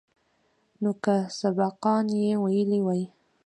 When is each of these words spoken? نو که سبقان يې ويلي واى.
نو 0.81 0.91
که 1.03 1.15
سبقان 1.39 2.05
يې 2.21 2.31
ويلي 2.43 2.79
واى. 2.85 3.03